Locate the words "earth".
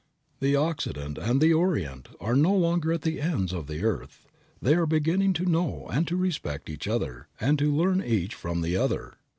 3.83-4.25